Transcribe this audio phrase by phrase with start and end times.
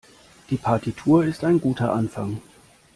[0.49, 2.41] Die Partitur ist ein guter Anfang.